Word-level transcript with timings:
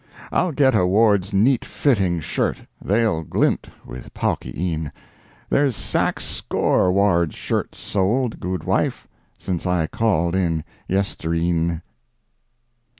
I'll 0.31 0.51
get 0.51 0.73
a 0.73 0.83
Ward's 0.83 1.31
Neat 1.31 1.63
Fitting 1.63 2.21
Shirt— 2.21 2.65
They'll 2.83 3.21
glint 3.23 3.69
wi' 3.87 4.01
pawky 4.15 4.51
een, 4.57 4.91
There's 5.47 5.75
sax 5.75 6.25
score 6.25 6.91
Ward's 6.91 7.35
Shirts 7.35 7.77
sold, 7.77 8.39
gude 8.39 8.63
wife, 8.63 9.07
Since 9.37 9.67
I 9.67 9.85
called 9.85 10.35
in 10.35 10.63
yestreen. 10.89 11.81